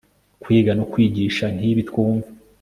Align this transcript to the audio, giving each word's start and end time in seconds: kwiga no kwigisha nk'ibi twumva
kwiga 0.41 0.71
no 0.77 0.85
kwigisha 0.91 1.45
nk'ibi 1.55 1.81
twumva 1.89 2.27